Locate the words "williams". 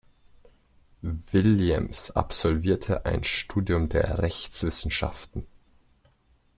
1.03-2.09